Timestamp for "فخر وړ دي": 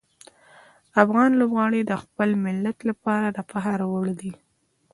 3.51-4.31